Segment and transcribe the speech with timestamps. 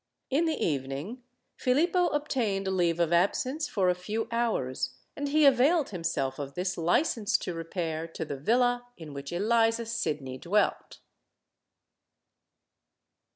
[0.31, 1.21] In the evening
[1.57, 6.75] Filippo obtained leave of absence for a few hours; and he availed himself of this
[6.75, 11.01] license to repair to the villa in which Eliza Sydney dwelt.